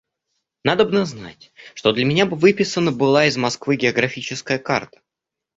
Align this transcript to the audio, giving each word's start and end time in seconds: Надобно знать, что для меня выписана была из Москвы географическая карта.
Надобно 0.63 1.05
знать, 1.05 1.53
что 1.75 1.91
для 1.91 2.05
меня 2.05 2.25
выписана 2.25 2.91
была 2.91 3.27
из 3.27 3.37
Москвы 3.37 3.75
географическая 3.75 4.57
карта. 4.57 4.99